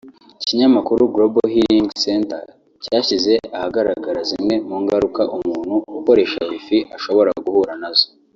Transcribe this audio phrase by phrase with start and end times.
[0.41, 2.43] Ikinyamakuru Global Healing Center
[2.83, 8.07] cyashyize ahagaragara zimwe mu ngaruka umuntu ukoresha Wi-Fi ashobora guhura nazo